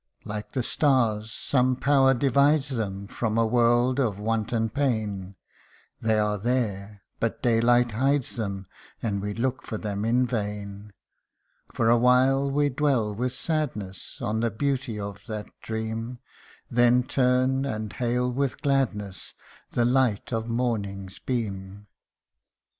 [0.25, 5.35] Like the stars, some power divides them From a world of want and pain;
[6.01, 8.65] They are there, but daylight hides them,
[9.03, 10.91] And we look for them in vain.
[11.75, 16.17] For a while we dwell with sadness, On the beauty of that dream,
[16.71, 17.61] AS WHEN FROM DREAMS AWAKING.
[17.61, 19.33] 187 Then turn, and hail with gladness
[19.73, 21.85] The light of morning's beam.